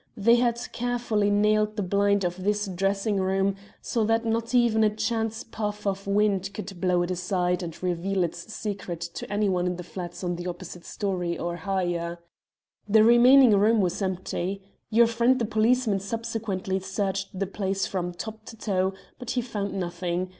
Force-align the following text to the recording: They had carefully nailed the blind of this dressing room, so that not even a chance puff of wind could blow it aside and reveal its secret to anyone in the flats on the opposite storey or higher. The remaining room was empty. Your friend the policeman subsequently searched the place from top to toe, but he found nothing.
They 0.17 0.37
had 0.37 0.59
carefully 0.71 1.29
nailed 1.29 1.75
the 1.75 1.83
blind 1.83 2.23
of 2.23 2.43
this 2.43 2.65
dressing 2.65 3.17
room, 3.17 3.55
so 3.83 4.03
that 4.05 4.25
not 4.25 4.55
even 4.55 4.83
a 4.83 4.89
chance 4.89 5.43
puff 5.43 5.85
of 5.85 6.07
wind 6.07 6.55
could 6.55 6.81
blow 6.81 7.03
it 7.03 7.11
aside 7.11 7.61
and 7.61 7.83
reveal 7.83 8.23
its 8.23 8.51
secret 8.51 8.99
to 9.01 9.31
anyone 9.31 9.67
in 9.67 9.75
the 9.75 9.83
flats 9.83 10.23
on 10.23 10.37
the 10.37 10.47
opposite 10.47 10.85
storey 10.85 11.37
or 11.37 11.55
higher. 11.55 12.17
The 12.89 13.03
remaining 13.03 13.51
room 13.55 13.79
was 13.79 14.01
empty. 14.01 14.63
Your 14.89 15.05
friend 15.05 15.37
the 15.37 15.45
policeman 15.45 15.99
subsequently 15.99 16.79
searched 16.79 17.37
the 17.37 17.45
place 17.45 17.85
from 17.85 18.11
top 18.11 18.43
to 18.45 18.57
toe, 18.57 18.93
but 19.19 19.29
he 19.29 19.41
found 19.43 19.75
nothing. 19.75 20.29